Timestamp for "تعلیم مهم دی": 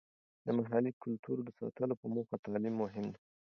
2.45-3.21